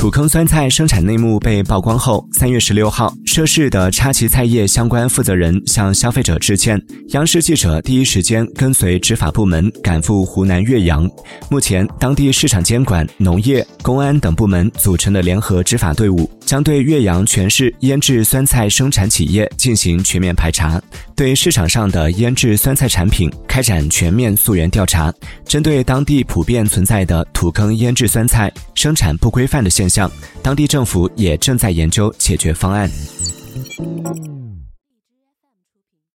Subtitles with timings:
[0.00, 6.82] 土坑酸菜生产内幕被曝光后，三月十六号，涉事的插旗菜业相关负责人向消费者致歉。
[7.08, 11.06] 央视记者第一时间跟随执法部门赶赴湖南岳阳。
[11.50, 20.80] 目前，当地市场监管、农业、公安等部门组成的联合执法队伍，将对岳阳全市腌制酸菜生产企业进行全面排查，
[21.14, 25.12] 对市场上的腌制酸菜产品开展全面溯源调查。
[25.44, 30.10] 针对当地普遍存在的土坑腌制酸菜生产不规范的现象，像
[30.42, 32.88] 当地政府也正在研究解决方案。